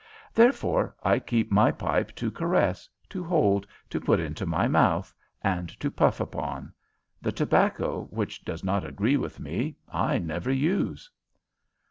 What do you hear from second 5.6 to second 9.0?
to puff upon. The tobacco, which does not